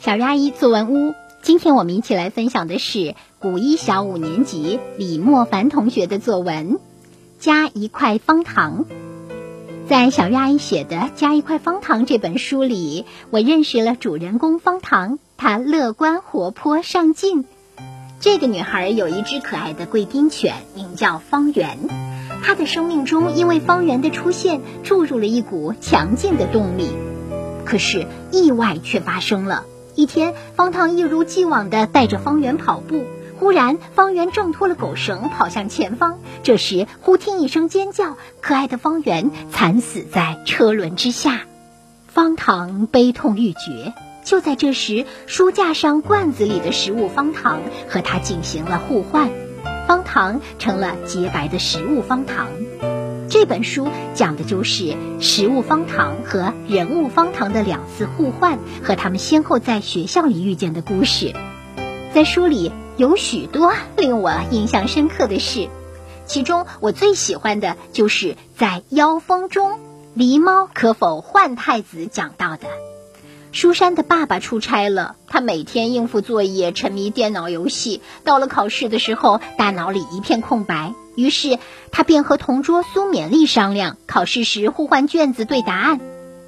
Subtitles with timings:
[0.00, 6.74] 小鱼阿姨作文屋，今天我们一起来分享的是古一小五年级李莫凡同学的作文
[7.40, 8.84] 《加一块方糖》。
[9.88, 17.44] 在小鱼阿姨写的《加一块方糖》这本书里，我认识了主人公方糖，她乐观活泼上进。
[18.20, 21.76] 这个女孩有一只可爱的贵宾犬，名叫方圆。
[22.44, 26.88] 她的生命中因为方圆的出现，注入了一股强劲的动力。
[27.64, 29.64] 可是意外却发生了。
[29.98, 33.04] 一天，方糖一如既往地带着方圆跑步。
[33.36, 36.20] 忽然，方圆挣脱了狗绳，跑向前方。
[36.44, 41.40] 这时，忽听一声尖叫，可爱的方圆惨死在车轮之下。
[42.06, 43.92] 方糖悲痛欲绝。
[44.22, 49.28] 就在这时，书架上罐子里的食物方糖和他进行了互换，
[49.88, 52.46] 方糖成了洁白的食物方糖。
[53.40, 61.32] 这本书讲的就是食物方糖和人物方糖的两次互换和他们先后在学校里遇见的故事。
[62.12, 65.68] 在书里有许多令我印象深刻的事，
[66.26, 69.78] 其中我最喜欢的就是在妖风中
[70.16, 72.66] 狸猫可否换太子讲到的。
[73.52, 80.92] 书山的爸爸出差了，他每天应付作业，沉迷电脑游戏，到了考试的时候，大脑里一片空白。
[81.18, 81.58] 于是
[81.90, 85.98] 他便和同桌苏勉丽商量，考试时互换卷子对答案。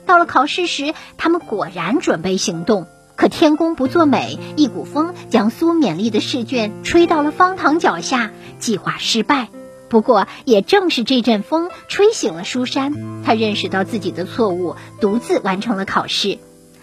[0.07, 2.87] 到了考试时，他们果然准备行动。
[3.17, 9.49] 可天公不作美，一股风将苏勉丽的试卷吹到了方糖脚下，计划失败。
[9.89, 16.39] 不过也正是这阵风吹醒了舒山，他认识到自己的错误，独自完成了考试。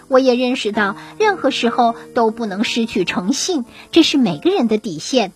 [0.10, 5.32] 我也认识到，任何时候都不能失去诚信，这是每个人的底线。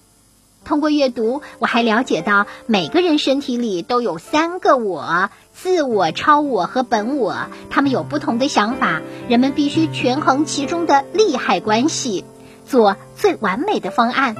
[0.64, 7.48] 通过阅读，我还了解到每个人身体里都有三个我：自我、超我和本我。
[7.70, 12.24] 他们有不同的想法，人们必须权衡其中的利害关系，
[12.66, 14.36] 做最完美的方案。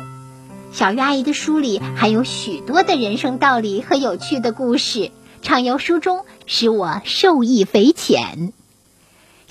[0.72, 5.12] 小鱼阿姨的书里还有许多的人生道理和有趣的故事，
[5.42, 8.54] 畅游书中，使我受益匪浅。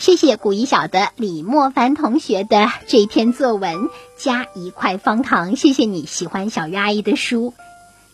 [0.01, 7.53] 谢谢古一小的李莫凡同学的这篇作文加一块方糖，谢谢你喜欢小鱼阿姨的书。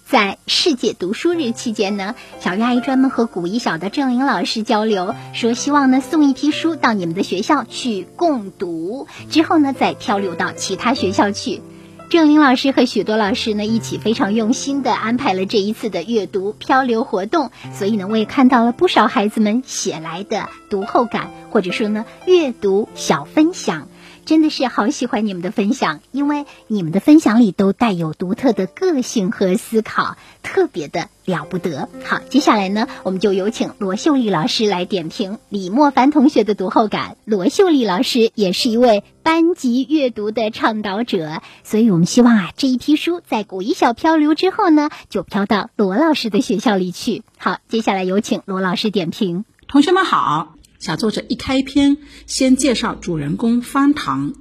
[0.04, 11.62] 在世界读书日期间呢，小鱼阿姨专门和古一小的郑颖老师交流，说希望呢送一批书到你们的学校去共读，之后呢再漂流到其他学校去。
[12.08, 23.88] 郑林老师和许多老师呢一起非常用心的安排了这一次的阅读漂流活动，所以呢我也看到了不少孩子们写来的读后感，或者说呢阅读小分享。
[24.26, 31.88] 真的是好喜欢你们的分享，因为你们的分享里都带有独特的个性和思考，特别的了不得。
[32.04, 37.16] 好，接下来呢，我们就有请罗秀丽老师来点评李莫凡同学的读后感。
[37.24, 47.22] 罗秀丽老师也是一位班级阅读的倡导者，所以我们希望啊，这一批书在古一小漂流之后呢，就飘到罗老师的学校里去。
[47.38, 49.44] 好，接下来有请罗老师点评。
[49.68, 50.55] 同学们好。
[50.78, 54.34] 小作者一开篇先介绍主人公方糖。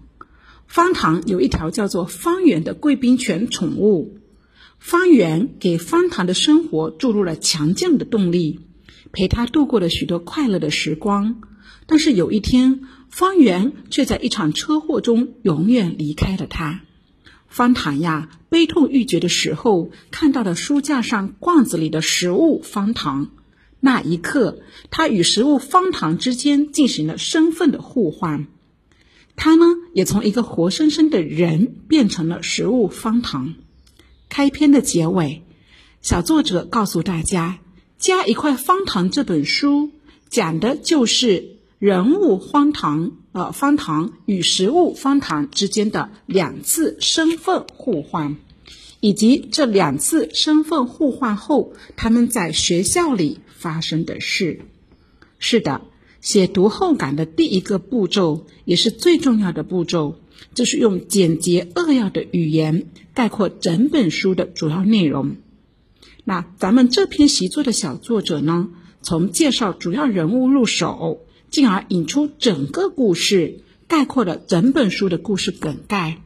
[0.67, 4.19] 方糖有一条叫做方圆的贵宾犬宠物。
[4.79, 8.59] 方圆给方糖的生活注入了强劲的动力，
[9.11, 11.41] 陪他度过了许多快乐的时光。
[11.87, 16.81] 但是有一天，方圆却在一场车祸中永远离开了他。
[17.47, 23.29] 方糖呀，悲痛欲绝的时候，看到了书架上罐子里的食物方糖。
[23.85, 28.47] 那一刻，他与食物方糖之间进行了身份的互换，
[29.35, 33.53] 他呢也从一个活生生的人变成了食物方糖。
[34.27, 35.43] 开篇的结尾，
[36.01, 37.59] 小作者告诉大家，
[38.03, 39.91] 《加一块方糖》这本书
[40.29, 48.35] 讲的就是人物方糖呃方糖与食物方糖之间的两次身份互换，
[48.99, 53.41] 以及这两次身份互换后，他们在学校里。
[53.65, 54.59] 发生的事，
[55.39, 55.81] 是的，
[56.21, 60.19] 写读后感的第一个步骤，也是最重要的步骤，
[60.53, 62.85] 就是用简洁扼要的语言
[63.15, 65.37] 概括整本书的主要内容。
[66.25, 68.69] 那咱们这篇习作的小作者呢，
[69.01, 76.21] 从介绍主要人物入手，进而引出整个故事，概括了整本书的故事梗概。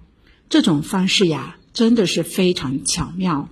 [0.50, 3.48] 这种方式呀，真的是非常巧妙。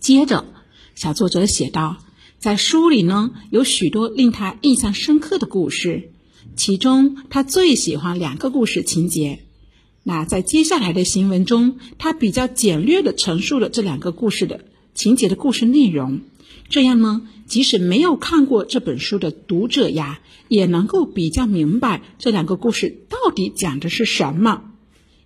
[0.00, 0.46] 接着，
[0.94, 1.98] 小作者写道。
[2.38, 6.12] 在书里呢，有许多令他印象深刻的故事，
[6.54, 9.40] 其中他最喜欢两个故事情节。
[10.04, 14.64] 那在接下来的行文中，他比较简略地陈述了这两个故事的
[14.94, 16.20] 情节的故事内容，
[16.68, 24.62] 这样呢，即使没有看过这本书的读者呀，也能够比较明白这两个故事到底讲的是什么。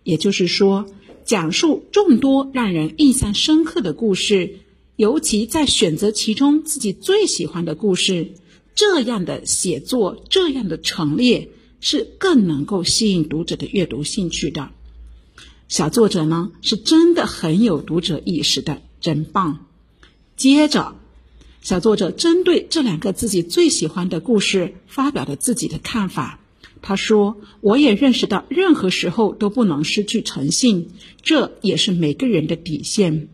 [0.03, 0.87] 也就是说，
[1.25, 4.61] 讲述众多让人印象深刻的故事，
[5.03, 8.35] 尤其在选择其中自己最喜欢的故事，
[8.77, 11.49] 这样的写作，这样的陈列，
[11.81, 14.71] 是更能够吸引读者的阅读兴趣的。
[15.67, 19.67] 小作者呢，是真的很有读者意识的，真棒。
[20.37, 20.95] 接着。
[21.63, 26.39] 小作者针对这两个自己最喜欢的故事发表了自己的看法。
[26.81, 30.91] 他说：“我也认识到，任何时候都不能失去诚信，
[31.23, 33.29] 这也是每个人的底线。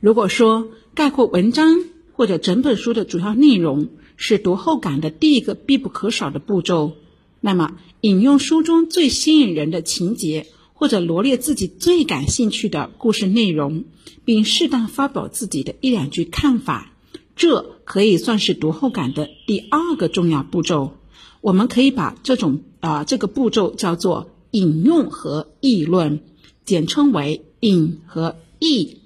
[0.00, 6.92] 如果说概括文章或者整本书的主要内容是读后感的第一个必不可少的步骤，
[7.40, 13.84] 那么引用书中最吸引人的情节，或者罗列自己最感兴趣的故事内容，
[14.24, 16.92] 并适当发表自己的一两句看法。”
[17.34, 20.94] 这可以算是读后感的第二个重要步骤。
[21.40, 26.20] 我们可以把这种啊这个步骤叫做引用和议论，
[26.64, 28.98] 简称为引和议。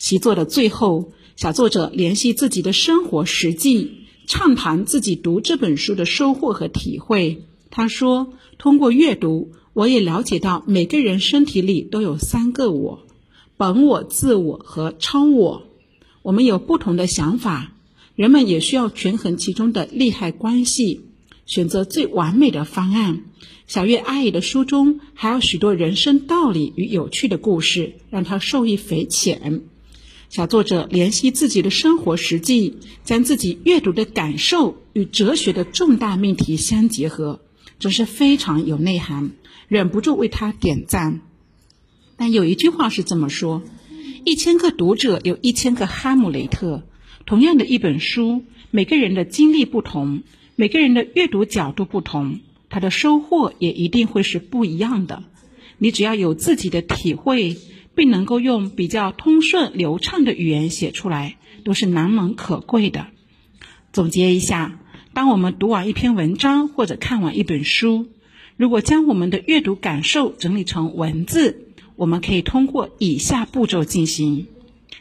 [0.00, 7.44] 习作的最后，小作者联系自己的生活实际，畅谈自己读这本书的收获和体会。
[7.68, 13.06] 他说：“通过阅读，我也了解到每个人身体里都有三个我：
[13.58, 15.64] 本我、自我和超我。”
[16.22, 17.74] 我们有不同的想法，
[18.16, 21.02] 人们也需要权衡其中的利害关系，
[21.44, 23.24] 选择最完美的方案。
[23.66, 29.60] 小月阿姨的书中还有许多人生道理与有趣的故事，让她受益匪浅。
[30.30, 37.40] 小作者联系自己的生活实际，将自己阅读的感受与哲学的重大命题相结合，
[37.80, 39.32] 真是非常有内涵，
[39.66, 41.20] 忍不住为他点赞。
[42.16, 43.64] 但有一句话是这么说。
[44.24, 46.84] 一千个读者有一千个哈姆雷特。
[47.26, 50.22] 同样的一本书，每个人的经历不同，
[50.54, 52.38] 每个人的阅读角度不同，
[52.68, 55.24] 他的收获也一定会是不一样的。
[55.78, 57.56] 你只要有自己的体会，
[57.94, 63.08] 并能够用比较通顺流畅的语言写出来，都是难能可贵的。
[63.92, 64.78] 总结一下，
[65.12, 68.06] 当我们读完一篇文章或者看完一本书，
[68.56, 71.66] 如果将我们的阅读感受整理成文字。
[71.96, 74.46] 我们可以通过以下步骤进行：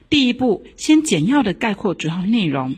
[0.10, 2.74] 第一步，先简要的概括主要内容；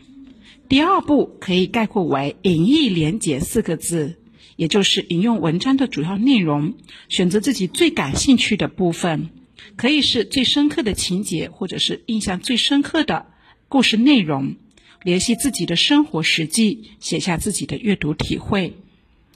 [0.68, 4.14] 第二步，可以概括为“引义连结”四个字，
[4.54, 6.74] 也就是引用文章的主要内容，
[7.08, 9.30] 选择自己最感兴趣的部分，
[9.76, 13.26] 可以是最深刻的情节，或者是印象最深刻的
[13.68, 14.56] 故事内容，
[15.02, 18.76] 联系自己的生活实际，写下自己的阅读体会。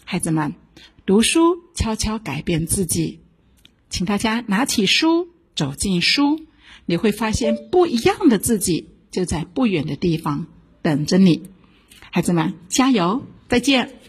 [0.04, 0.54] 孩子们，
[1.04, 3.20] 读书悄悄改变自己。
[3.88, 6.40] 请大家拿起书，走进书，
[6.86, 10.46] 你会发现不一样的自己就在不远的地方
[10.82, 11.44] 等着你。
[12.10, 13.26] 孩子们，加油！
[13.48, 14.05] 再见。